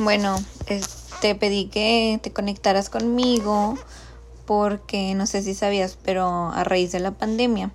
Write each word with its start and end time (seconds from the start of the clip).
Bueno, 0.00 0.42
te 1.20 1.34
pedí 1.34 1.66
que 1.66 2.18
te 2.22 2.32
conectaras 2.32 2.88
conmigo 2.88 3.74
porque 4.46 5.14
no 5.14 5.26
sé 5.26 5.42
si 5.42 5.54
sabías, 5.54 5.98
pero 6.02 6.48
a 6.48 6.64
raíz 6.64 6.90
de 6.90 7.00
la 7.00 7.10
pandemia, 7.10 7.70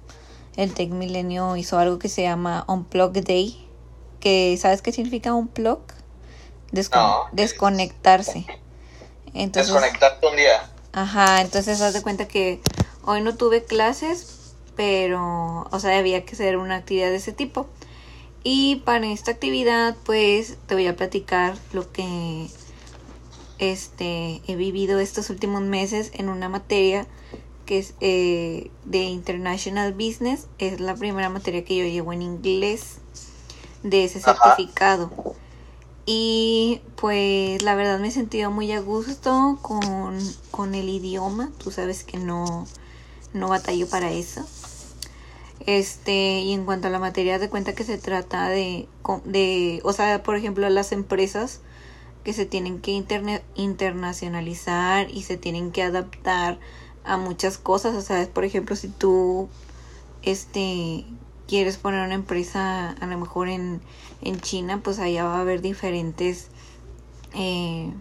el 0.56 0.74
Tech 0.74 0.90
Milenio 0.90 1.56
hizo 1.56 1.78
algo 1.78 2.00
que 2.00 2.10
se 2.10 2.24
llama 2.24 2.66
Unplug 2.68 3.14
Day, 3.14 3.70
que 4.20 4.58
¿sabes 4.60 4.82
qué 4.82 4.92
significa 4.92 5.36
Unplug? 5.36 5.82
desconectarse. 7.32 8.46
Entonces, 9.36 9.72
Desconectarte 9.72 10.28
un 10.28 10.36
día. 10.36 10.70
Ajá, 10.94 11.42
entonces 11.42 11.80
haz 11.80 11.94
de 11.94 12.02
cuenta 12.02 12.28
que 12.28 12.60
hoy 13.06 13.22
no 13.22 13.36
tuve 13.36 13.64
clases, 13.64 14.56
pero, 14.76 15.68
o 15.72 15.80
sea, 15.80 15.98
había 16.00 16.26
que 16.26 16.34
hacer 16.34 16.58
una 16.58 16.78
actividad 16.78 17.10
de 17.10 17.18
ese 17.18 17.34
tipo. 17.34 17.68
Y 18.48 18.76
para 18.86 19.12
esta 19.12 19.32
actividad, 19.32 19.98
pues 20.06 20.58
te 20.68 20.76
voy 20.76 20.86
a 20.86 20.96
platicar 20.96 21.58
lo 21.74 21.92
que 21.92 22.48
este 23.58 24.40
he 24.46 24.56
vivido 24.56 25.00
estos 25.00 25.32
últimos 25.32 25.64
meses 25.64 26.12
en 26.14 26.30
una 26.30 26.48
materia 26.48 27.08
que 27.66 27.80
es 27.80 27.96
eh, 28.02 28.70
de 28.84 29.00
International 29.00 29.94
Business. 29.94 30.46
Es 30.60 30.80
la 30.80 30.94
primera 30.94 31.28
materia 31.30 31.66
que 31.66 31.76
yo 31.76 31.86
llevo 31.86 32.14
en 32.14 32.22
inglés 32.22 33.00
de 33.82 34.04
ese 34.04 34.20
certificado. 34.20 35.10
Y 36.06 36.82
pues 36.98 37.64
la 37.64 37.74
verdad 37.74 37.98
me 37.98 38.10
he 38.10 38.12
sentido 38.12 38.52
muy 38.52 38.72
a 38.74 38.80
gusto 38.80 39.58
con, 39.64 40.20
con 40.52 40.76
el 40.76 40.88
idioma. 40.90 41.50
Tú 41.58 41.72
sabes 41.72 42.04
que 42.04 42.20
no, 42.20 42.68
no 43.34 43.48
batallo 43.50 43.90
para 43.90 44.12
eso. 44.12 44.46
Este, 45.66 46.42
y 46.42 46.54
en 46.54 46.66
cuanto 46.66 46.88
a 46.88 46.92
la 46.92 47.00
materia, 47.00 47.40
de 47.40 47.50
cuenta 47.50 47.74
que 47.74 47.84
se 47.84 47.98
trata 47.98 48.50
de, 48.50 48.88
de 49.24 49.82
o 49.84 49.94
sea, 49.94 50.22
por 50.22 50.36
ejemplo, 50.36 50.70
las 50.70 50.92
empresas 50.92 51.62
que 52.24 52.34
se 52.34 52.46
tienen 52.46 52.80
que 52.80 53.04
internacionalizar 53.56 55.10
y 55.12 55.24
se 55.24 55.38
tienen 55.38 55.72
que 55.72 55.84
adaptar 55.84 56.60
a 57.04 57.18
muchas 57.18 57.58
cosas, 57.58 57.96
o 57.96 58.02
sea, 58.02 58.28
por 58.34 58.46
ejemplo, 58.46 58.76
si 58.76 58.88
tú, 58.90 59.48
este, 60.24 61.06
quieres 61.48 61.78
poner 61.78 62.04
una 62.04 62.16
empresa 62.16 62.92
a 62.92 63.06
lo 63.06 63.18
mejor 63.18 63.48
en, 63.48 63.82
en 64.22 64.40
China, 64.40 64.82
pues 64.84 65.00
allá 65.00 65.26
va 65.26 65.38
a 65.38 65.42
haber 65.42 65.62
diferentes 65.62 66.48
eh, 67.36 67.92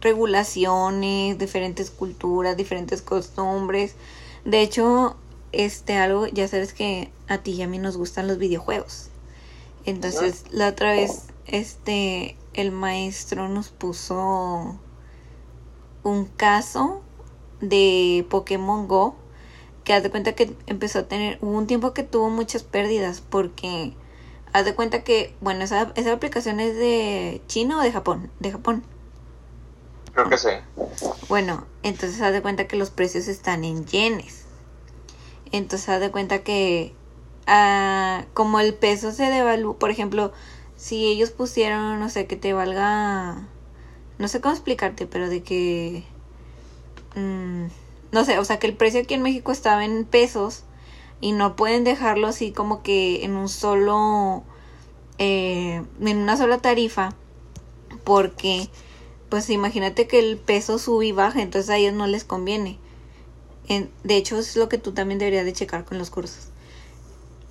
regulaciones, 0.00 1.38
diferentes 1.38 1.90
culturas, 1.90 2.56
diferentes 2.56 3.02
costumbres. 3.02 3.94
De 4.44 4.62
hecho, 4.62 5.16
este 5.52 5.96
algo, 5.96 6.26
ya 6.26 6.46
sabes 6.48 6.74
que 6.74 7.10
a 7.28 7.38
ti 7.38 7.52
y 7.52 7.62
a 7.62 7.66
mí 7.66 7.78
nos 7.78 7.96
gustan 7.96 8.28
los 8.28 8.38
videojuegos. 8.38 9.08
Entonces, 9.84 10.44
la 10.50 10.68
otra 10.68 10.92
vez, 10.92 11.26
este, 11.46 12.36
el 12.52 12.70
maestro 12.70 13.48
nos 13.48 13.70
puso 13.70 14.78
un 16.02 16.24
caso 16.26 17.02
de 17.60 18.26
Pokémon 18.28 18.88
Go 18.88 19.16
que 19.84 19.94
haz 19.94 20.02
de 20.02 20.10
cuenta 20.10 20.34
que 20.34 20.54
empezó 20.66 21.00
a 21.00 21.08
tener, 21.08 21.38
hubo 21.40 21.56
un 21.56 21.66
tiempo 21.66 21.94
que 21.94 22.02
tuvo 22.02 22.28
muchas 22.28 22.62
pérdidas 22.62 23.22
porque 23.22 23.94
haz 24.52 24.64
de 24.64 24.74
cuenta 24.74 25.02
que, 25.02 25.34
bueno, 25.40 25.64
esa, 25.64 25.92
esa 25.94 26.12
aplicación 26.12 26.60
es 26.60 26.76
de 26.76 27.42
China 27.46 27.78
o 27.78 27.82
de 27.82 27.92
Japón, 27.92 28.30
de 28.40 28.52
Japón. 28.52 28.84
Creo 30.12 30.28
que 30.28 30.36
sí. 30.36 30.50
Bueno, 31.28 31.66
entonces 31.82 32.20
haz 32.20 32.32
de 32.32 32.42
cuenta 32.42 32.66
que 32.66 32.76
los 32.76 32.90
precios 32.90 33.28
están 33.28 33.64
en 33.64 33.86
yenes. 33.86 34.44
Entonces 35.52 35.88
haz 35.88 36.00
de 36.00 36.10
cuenta 36.10 36.42
que 36.44 36.94
ah, 37.46 38.24
como 38.34 38.60
el 38.60 38.74
peso 38.74 39.12
se 39.12 39.24
devalúa, 39.24 39.78
por 39.78 39.90
ejemplo, 39.90 40.32
si 40.76 41.06
ellos 41.06 41.30
pusieron, 41.30 41.98
no 42.00 42.08
sé, 42.08 42.26
que 42.26 42.36
te 42.36 42.52
valga, 42.52 43.48
no 44.18 44.28
sé 44.28 44.40
cómo 44.40 44.54
explicarte, 44.54 45.06
pero 45.06 45.28
de 45.28 45.42
que, 45.42 46.04
mm, 47.16 47.66
no 48.12 48.24
sé, 48.24 48.38
o 48.38 48.44
sea, 48.44 48.58
que 48.58 48.66
el 48.66 48.76
precio 48.76 49.00
aquí 49.00 49.14
en 49.14 49.22
México 49.22 49.52
estaba 49.52 49.84
en 49.84 50.04
pesos 50.04 50.64
y 51.20 51.32
no 51.32 51.56
pueden 51.56 51.84
dejarlo 51.84 52.28
así 52.28 52.52
como 52.52 52.82
que 52.82 53.24
en 53.24 53.36
un 53.36 53.48
solo, 53.48 54.44
eh, 55.18 55.82
en 56.00 56.18
una 56.18 56.36
sola 56.36 56.58
tarifa, 56.58 57.14
porque, 58.04 58.68
pues 59.28 59.50
imagínate 59.50 60.06
que 60.06 60.18
el 60.20 60.38
peso 60.38 60.78
sube 60.78 61.06
y 61.06 61.12
baja, 61.12 61.42
entonces 61.42 61.70
a 61.70 61.76
ellos 61.76 61.94
no 61.94 62.06
les 62.06 62.24
conviene 62.24 62.78
de 63.68 64.16
hecho, 64.16 64.38
es 64.38 64.56
lo 64.56 64.68
que 64.68 64.78
tú 64.78 64.92
también 64.92 65.18
deberías 65.18 65.44
de 65.44 65.52
checar 65.52 65.84
con 65.84 65.98
los 65.98 66.10
cursos. 66.10 66.48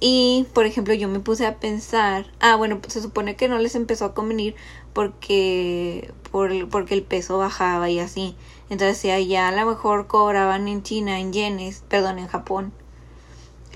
Y, 0.01 0.47
por 0.53 0.65
ejemplo, 0.65 0.93
yo 0.93 1.09
me 1.09 1.19
puse 1.19 1.45
a 1.45 1.59
pensar, 1.59 2.25
ah, 2.39 2.55
bueno, 2.55 2.79
pues 2.79 2.93
se 2.93 3.01
supone 3.01 3.35
que 3.35 3.49
no 3.49 3.59
les 3.59 3.75
empezó 3.75 4.05
a 4.05 4.13
convenir 4.13 4.55
porque, 4.93 6.13
por, 6.31 6.69
porque 6.69 6.93
el 6.93 7.03
peso 7.03 7.37
bajaba 7.37 7.89
y 7.89 7.99
así. 7.99 8.35
Entonces, 8.69 8.97
si 8.97 9.11
allá 9.11 9.49
a 9.49 9.51
lo 9.51 9.65
mejor 9.65 10.07
cobraban 10.07 10.67
en 10.67 10.83
China, 10.83 11.19
en 11.19 11.33
yenes, 11.33 11.83
perdón, 11.89 12.19
en 12.19 12.27
Japón, 12.27 12.71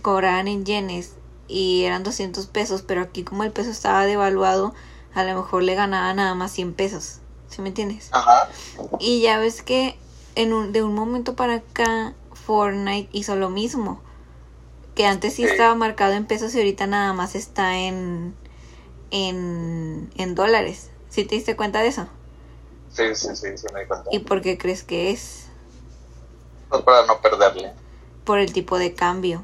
cobraban 0.01 0.47
en 0.47 0.65
yenes 0.65 1.15
y 1.47 1.83
eran 1.83 2.03
200 2.03 2.47
pesos, 2.47 2.83
pero 2.83 3.01
aquí 3.01 3.23
como 3.23 3.43
el 3.43 3.51
peso 3.51 3.69
estaba 3.69 4.05
devaluado, 4.05 4.73
a 5.13 5.23
lo 5.23 5.35
mejor 5.35 5.63
le 5.63 5.75
ganaba 5.75 6.13
nada 6.13 6.35
más 6.35 6.51
100 6.51 6.73
pesos. 6.73 7.19
¿Sí 7.49 7.61
me 7.61 7.69
entiendes? 7.69 8.09
Ajá. 8.11 8.49
Y 8.99 9.21
ya 9.21 9.39
ves 9.39 9.61
que 9.61 9.97
en 10.35 10.53
un, 10.53 10.71
de 10.71 10.83
un 10.83 10.95
momento 10.95 11.35
para 11.35 11.55
acá 11.55 12.13
Fortnite 12.45 13.09
hizo 13.11 13.35
lo 13.35 13.49
mismo. 13.49 14.01
Que 14.95 15.05
antes 15.05 15.33
sí, 15.33 15.43
estaba 15.43 15.73
marcado 15.75 16.13
en 16.13 16.25
pesos 16.25 16.53
y 16.53 16.59
ahorita 16.59 16.85
nada 16.85 17.13
más 17.13 17.35
está 17.35 17.77
en, 17.77 18.35
en, 19.11 20.11
en 20.15 20.35
dólares. 20.35 20.91
¿Sí 21.09 21.25
te 21.25 21.35
diste 21.35 21.55
cuenta 21.55 21.81
de 21.81 21.87
eso? 21.87 22.07
Sí, 22.91 23.15
sí, 23.15 23.35
sí, 23.35 23.57
sí 23.57 23.65
me 23.73 23.81
di 23.81 23.87
cuenta. 23.87 24.09
¿Y 24.11 24.19
por 24.19 24.41
qué 24.41 24.57
crees 24.57 24.83
que 24.83 25.11
es? 25.11 25.47
Pues 26.69 26.83
para 26.83 27.05
no 27.07 27.21
perderle. 27.21 27.73
Por 28.23 28.39
el 28.39 28.53
tipo 28.53 28.77
de 28.77 28.93
cambio. 28.93 29.41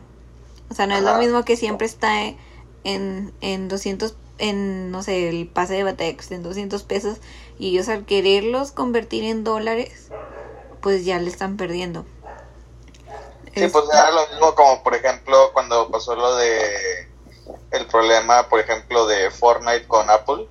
O 0.69 0.75
sea, 0.75 0.85
no 0.85 0.95
es 0.95 1.03
lo 1.03 1.17
mismo 1.17 1.43
que 1.45 1.57
siempre 1.57 1.87
está 1.87 2.11
en, 2.83 3.33
en 3.41 3.67
200, 3.67 4.15
en, 4.37 4.91
no 4.91 5.01
sé, 5.01 5.29
el 5.29 5.47
pase 5.47 5.73
de 5.73 5.83
batalla 5.83 6.15
en 6.29 6.43
200 6.43 6.83
pesos 6.83 7.17
y 7.57 7.69
ellos 7.69 7.89
al 7.89 8.05
quererlos 8.05 8.71
convertir 8.71 9.23
en 9.23 9.43
dólares, 9.43 10.09
pues 10.81 11.05
ya 11.05 11.19
le 11.19 11.29
están 11.29 11.57
perdiendo. 11.57 12.05
Sí, 13.59 13.67
pues 13.67 13.85
era 13.91 14.11
lo 14.11 14.27
mismo 14.27 14.55
como, 14.55 14.83
por 14.83 14.95
ejemplo, 14.95 15.51
cuando 15.53 15.89
pasó 15.89 16.15
lo 16.15 16.35
de 16.35 17.09
el 17.71 17.85
problema, 17.87 18.47
por 18.47 18.59
ejemplo, 18.59 19.05
de 19.07 19.29
Fortnite 19.31 19.87
con 19.87 20.09
Apple, 20.09 20.47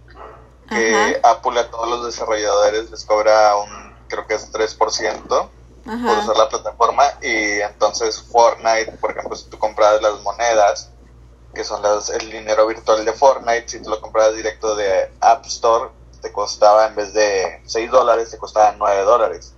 que 0.68 1.20
Apple 1.22 1.60
a 1.60 1.70
todos 1.70 1.88
los 1.88 2.06
desarrolladores 2.06 2.90
les 2.90 3.04
cobra 3.04 3.56
un, 3.56 3.96
creo 4.08 4.26
que 4.26 4.34
es 4.34 4.52
3% 4.52 5.48
por 5.84 6.18
usar 6.18 6.36
la 6.36 6.48
plataforma 6.48 7.04
y 7.22 7.60
entonces 7.60 8.20
Fortnite, 8.20 8.92
por 9.00 9.12
ejemplo, 9.12 9.34
si 9.36 9.48
tú 9.48 9.58
compras 9.58 10.02
las 10.02 10.20
monedas, 10.22 10.90
que 11.54 11.64
son 11.64 11.82
las, 11.82 12.10
el 12.10 12.30
dinero 12.30 12.66
virtual 12.66 13.04
de 13.04 13.12
Fortnite, 13.12 13.68
si 13.68 13.80
tú 13.80 13.90
lo 13.90 14.00
compras 14.00 14.34
directo 14.34 14.76
de 14.76 15.10
App 15.20 15.46
Store, 15.46 15.90
te 16.20 16.30
costaba 16.32 16.86
en 16.86 16.96
vez 16.96 17.14
de 17.14 17.62
6 17.64 17.90
dólares, 17.90 18.30
te 18.30 18.38
costaba 18.38 18.74
9 18.76 19.02
dólares. 19.02 19.54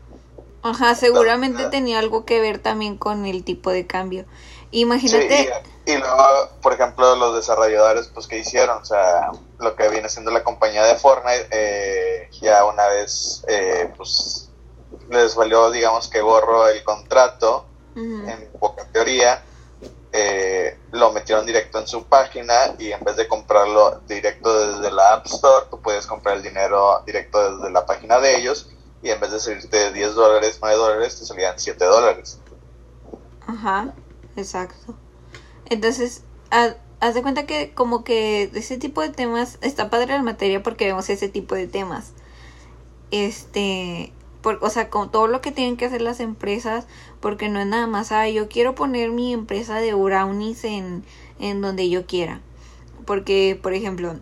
Ajá, 0.62 0.94
seguramente 0.94 1.66
tenía 1.66 1.98
algo 1.98 2.24
que 2.24 2.40
ver 2.40 2.58
también 2.58 2.96
con 2.96 3.24
el 3.26 3.44
tipo 3.44 3.70
de 3.70 3.86
cambio. 3.86 4.26
Imagínate. 4.70 5.52
y, 5.86 5.96
luego, 5.96 6.50
por 6.62 6.74
ejemplo, 6.74 7.16
los 7.16 7.34
desarrolladores, 7.34 8.08
pues, 8.08 8.26
¿qué 8.26 8.38
hicieron? 8.38 8.82
O 8.82 8.84
sea, 8.84 9.32
lo 9.58 9.74
que 9.74 9.88
viene 9.88 10.08
siendo 10.08 10.30
la 10.30 10.44
compañía 10.44 10.84
de 10.84 10.94
Fortnite, 10.96 11.48
eh, 11.50 12.28
ya 12.40 12.64
una 12.64 12.86
vez, 12.88 13.44
eh, 13.48 13.92
pues, 13.96 14.50
les 15.08 15.34
valió, 15.34 15.70
digamos, 15.70 16.08
que 16.08 16.20
borro 16.20 16.68
el 16.68 16.84
contrato, 16.84 17.66
en 17.96 18.48
poca 18.58 18.86
teoría, 18.92 19.42
eh, 20.12 20.78
lo 20.92 21.12
metieron 21.12 21.44
directo 21.44 21.78
en 21.78 21.86
su 21.86 22.04
página 22.04 22.74
y 22.78 22.92
en 22.92 23.02
vez 23.04 23.16
de 23.16 23.28
comprarlo 23.28 24.00
directo 24.08 24.76
desde 24.76 24.90
la 24.90 25.14
App 25.14 25.26
Store, 25.26 25.66
tú 25.70 25.80
puedes 25.80 26.06
comprar 26.06 26.36
el 26.36 26.42
dinero 26.42 27.02
directo 27.04 27.56
desde 27.56 27.70
la 27.70 27.84
página 27.84 28.18
de 28.18 28.36
ellos 28.36 28.70
y 29.02 29.10
en 29.10 29.20
vez 29.20 29.32
de 29.32 29.40
salirte 29.40 29.92
10 29.92 30.14
dólares, 30.14 30.58
9 30.60 30.76
dólares, 30.76 31.18
te 31.18 31.24
salían 31.24 31.54
7 31.56 31.84
dólares. 31.84 32.38
Ajá, 33.46 33.94
exacto. 34.36 34.94
Entonces, 35.66 36.22
haz 36.50 37.14
de 37.14 37.22
cuenta 37.22 37.46
que 37.46 37.72
como 37.72 38.04
que 38.04 38.50
ese 38.54 38.76
tipo 38.76 39.00
de 39.00 39.10
temas 39.10 39.58
está 39.62 39.88
padre 39.88 40.14
la 40.14 40.22
materia 40.22 40.62
porque 40.62 40.86
vemos 40.86 41.08
ese 41.08 41.28
tipo 41.28 41.54
de 41.54 41.66
temas. 41.66 42.12
Este, 43.10 44.12
por, 44.42 44.58
o 44.62 44.70
sea, 44.70 44.90
con 44.90 45.10
todo 45.10 45.26
lo 45.26 45.40
que 45.40 45.52
tienen 45.52 45.76
que 45.76 45.86
hacer 45.86 46.02
las 46.02 46.20
empresas, 46.20 46.86
porque 47.20 47.48
no 47.48 47.60
es 47.60 47.66
nada 47.66 47.86
más, 47.86 48.12
ah, 48.12 48.28
yo 48.28 48.48
quiero 48.48 48.74
poner 48.74 49.10
mi 49.10 49.32
empresa 49.32 49.76
de 49.76 49.94
brownies 49.94 50.64
en, 50.64 51.04
en 51.38 51.60
donde 51.60 51.88
yo 51.88 52.06
quiera. 52.06 52.40
Porque, 53.06 53.58
por 53.60 53.72
ejemplo, 53.72 54.16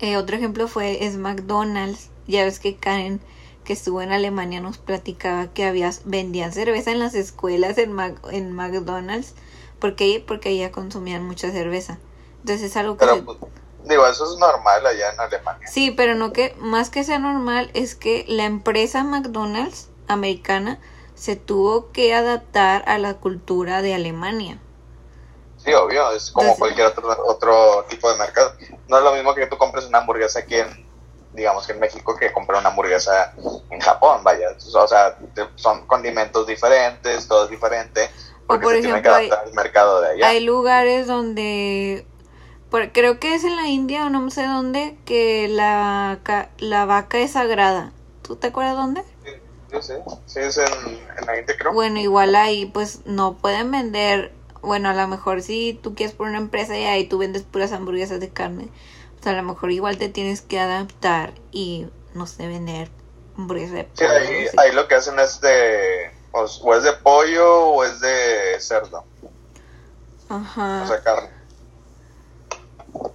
eh, 0.00 0.16
otro 0.16 0.36
ejemplo 0.36 0.66
fue 0.68 1.06
es 1.06 1.16
McDonald's. 1.16 2.10
Ya 2.26 2.44
ves 2.44 2.58
que 2.58 2.76
Karen 2.76 3.20
que 3.64 3.72
estuvo 3.72 4.02
en 4.02 4.12
Alemania 4.12 4.60
nos 4.60 4.78
platicaba 4.78 5.48
que 5.48 5.64
había 5.64 5.90
vendían 6.04 6.52
cerveza 6.52 6.90
en 6.90 6.98
las 6.98 7.14
escuelas 7.14 7.78
en, 7.78 7.96
en 8.30 8.52
McDonald's 8.52 9.34
porque 9.78 10.22
porque 10.26 10.50
allá 10.50 10.72
consumían 10.72 11.24
mucha 11.24 11.50
cerveza 11.50 11.98
entonces 12.40 12.70
es 12.70 12.76
algo 12.76 12.96
que 12.96 13.06
pero, 13.06 13.24
pues, 13.24 13.38
Digo, 13.84 14.06
eso 14.06 14.32
es 14.32 14.38
normal 14.38 14.86
allá 14.86 15.12
en 15.12 15.20
Alemania. 15.20 15.66
Sí, 15.66 15.90
pero 15.90 16.14
no 16.14 16.32
que, 16.32 16.54
más 16.58 16.88
que 16.88 17.02
sea 17.02 17.18
normal, 17.18 17.70
es 17.74 17.94
que 17.94 18.24
la 18.28 18.44
empresa 18.44 19.02
McDonald's 19.02 19.88
americana 20.06 20.78
se 21.14 21.36
tuvo 21.36 21.90
que 21.90 22.14
adaptar 22.14 22.84
a 22.86 22.98
la 22.98 23.14
cultura 23.14 23.82
de 23.82 23.94
Alemania. 23.94 24.60
Sí, 25.56 25.72
obvio, 25.74 26.10
es 26.12 26.30
como 26.30 26.56
cualquier 26.56 26.88
otro, 26.88 27.16
otro 27.26 27.84
tipo 27.88 28.10
de 28.10 28.18
mercado. 28.18 28.54
No 28.88 28.98
es 28.98 29.04
lo 29.04 29.14
mismo 29.14 29.34
que 29.34 29.46
tú 29.46 29.58
compres 29.58 29.84
una 29.86 29.98
hamburguesa 29.98 30.40
aquí 30.40 30.56
en, 30.56 30.86
digamos 31.32 31.66
que 31.66 31.72
en 31.72 31.80
México, 31.80 32.16
que 32.16 32.32
comprar 32.32 32.60
una 32.60 32.70
hamburguesa 32.70 33.34
en 33.70 33.80
Japón, 33.80 34.22
vaya. 34.22 34.48
O 34.74 34.88
sea, 34.88 35.16
son 35.56 35.86
condimentos 35.86 36.46
diferentes, 36.46 37.26
todo 37.26 37.44
es 37.44 37.50
diferente. 37.50 38.10
Porque 38.46 38.64
por 38.64 38.72
se 38.72 38.80
ejemplo, 38.80 39.02
tiene 39.02 39.02
que 39.02 39.30
adaptar 39.30 39.46
al 39.46 39.54
mercado 39.54 40.00
de 40.00 40.10
allá. 40.10 40.28
Hay 40.28 40.40
lugares 40.40 41.06
donde 41.06 42.06
creo 42.92 43.20
que 43.20 43.34
es 43.34 43.44
en 43.44 43.56
la 43.56 43.68
India 43.68 44.06
o 44.06 44.10
no 44.10 44.30
sé 44.30 44.46
dónde, 44.46 44.96
que 45.04 45.48
la, 45.48 46.18
la 46.58 46.84
vaca 46.86 47.18
es 47.18 47.32
sagrada. 47.32 47.92
¿Tú 48.22 48.36
te 48.36 48.48
acuerdas 48.48 48.76
dónde? 48.76 49.02
Sí, 49.24 49.78
sí, 49.80 49.94
sí 50.26 50.40
es 50.40 50.58
en, 50.58 51.26
la 51.26 51.38
India 51.38 51.54
creo. 51.58 51.72
Bueno, 51.72 51.98
igual 51.98 52.34
ahí 52.34 52.66
pues 52.66 53.00
no 53.04 53.34
pueden 53.34 53.70
vender, 53.70 54.32
bueno, 54.62 54.88
a 54.88 54.94
lo 54.94 55.06
mejor 55.08 55.42
si 55.42 55.78
tú 55.82 55.94
quieres 55.94 56.14
por 56.14 56.28
una 56.28 56.38
empresa 56.38 56.78
y 56.78 56.84
ahí 56.84 57.06
tú 57.06 57.18
vendes 57.18 57.42
puras 57.42 57.72
hamburguesas 57.72 58.20
de 58.20 58.30
carne, 58.30 58.68
pues 59.22 59.34
a 59.34 59.36
lo 59.36 59.44
mejor 59.44 59.70
igual 59.70 59.98
te 59.98 60.08
tienes 60.08 60.42
que 60.42 60.58
adaptar 60.58 61.34
y, 61.52 61.86
no 62.14 62.26
sé, 62.26 62.48
vender 62.48 62.90
hamburguesas 63.36 63.74
de 63.74 63.84
pollo. 63.84 64.50
Sí, 64.50 64.56
ahí, 64.58 64.72
lo 64.72 64.88
que 64.88 64.96
hacen 64.96 65.18
es 65.20 65.40
de, 65.40 66.10
o, 66.32 66.40
o 66.40 66.74
es 66.74 66.82
de 66.82 66.92
pollo 66.94 67.66
o 67.66 67.84
es 67.84 68.00
de 68.00 68.56
cerdo. 68.58 69.04
Ajá. 70.28 70.82
O 70.82 70.88
sea, 70.88 71.02
carne. 71.02 71.30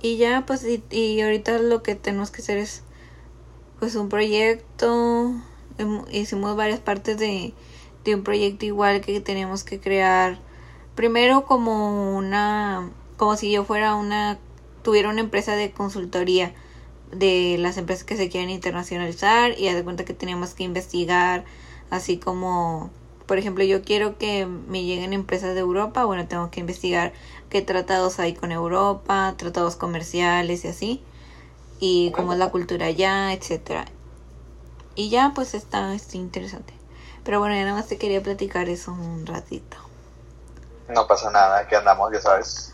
Y 0.01 0.17
ya, 0.17 0.45
pues, 0.45 0.65
y, 0.65 1.21
ahorita 1.21 1.59
lo 1.59 1.83
que 1.83 1.95
tenemos 1.95 2.31
que 2.31 2.41
hacer 2.41 2.57
es, 2.57 2.83
pues, 3.79 3.95
un 3.95 4.07
proyecto. 4.07 5.33
Hicimos 6.09 6.55
varias 6.55 6.79
partes 6.79 7.17
de, 7.17 7.53
de 8.05 8.15
un 8.15 8.23
proyecto 8.23 8.65
igual 8.65 9.01
que 9.01 9.19
tenemos 9.19 9.65
que 9.65 9.79
crear. 9.79 10.39
Primero 10.95 11.45
como 11.45 12.15
una, 12.15 12.91
como 13.17 13.35
si 13.35 13.51
yo 13.51 13.65
fuera 13.65 13.95
una, 13.95 14.39
tuviera 14.87 15.09
una 15.09 15.19
empresa 15.19 15.53
de 15.57 15.73
consultoría 15.73 16.53
de 17.11 17.57
las 17.59 17.75
empresas 17.75 18.05
que 18.05 18.15
se 18.15 18.29
quieren 18.29 18.49
internacionalizar 18.49 19.51
y 19.59 19.67
haz 19.67 19.75
de 19.75 19.83
cuenta 19.83 20.05
que 20.05 20.13
teníamos 20.13 20.53
que 20.53 20.63
investigar 20.63 21.43
así 21.89 22.17
como 22.17 22.89
por 23.25 23.37
ejemplo 23.37 23.65
yo 23.65 23.81
quiero 23.81 24.17
que 24.17 24.45
me 24.45 24.85
lleguen 24.85 25.11
empresas 25.11 25.55
de 25.55 25.59
Europa 25.59 26.05
bueno 26.05 26.25
tengo 26.25 26.49
que 26.51 26.61
investigar 26.61 27.11
qué 27.49 27.61
tratados 27.61 28.17
hay 28.19 28.33
con 28.33 28.53
Europa, 28.53 29.33
tratados 29.35 29.75
comerciales 29.75 30.63
y 30.63 30.67
así, 30.69 31.03
y 31.81 32.11
cómo 32.11 32.31
es 32.31 32.39
la 32.39 32.49
cultura 32.49 32.85
allá, 32.85 33.33
etcétera. 33.33 33.85
Y 34.95 35.09
ya 35.09 35.33
pues 35.35 35.53
está, 35.53 35.93
está 35.93 36.15
interesante. 36.17 36.73
Pero 37.25 37.39
bueno, 37.39 37.55
ya 37.55 37.63
nada 37.63 37.75
más 37.75 37.87
te 37.87 37.97
quería 37.97 38.23
platicar 38.23 38.69
eso 38.69 38.93
un 38.93 39.25
ratito. 39.25 39.77
No 40.89 41.05
pasa 41.07 41.29
nada, 41.29 41.59
aquí 41.59 41.75
andamos, 41.75 42.11
ya 42.13 42.21
sabes. 42.21 42.73